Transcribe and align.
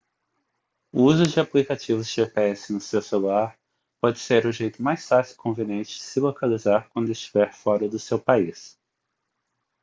o 0.91 1.03
uso 1.03 1.27
de 1.31 1.39
aplicativos 1.39 2.07
de 2.07 2.13
gps 2.25 2.69
no 2.71 2.81
seu 2.81 3.03
celular 3.03 3.55
pode 4.01 4.17
ser 4.17 4.47
o 4.47 4.51
jeito 4.51 4.81
mais 4.81 5.07
fácil 5.07 5.35
e 5.35 5.37
conveniente 5.37 5.93
de 5.99 6.01
se 6.01 6.19
localizar 6.19 6.89
quando 6.89 7.11
estiver 7.11 7.53
fora 7.53 7.87
do 7.87 7.99
seu 7.99 8.17
país 8.19 8.79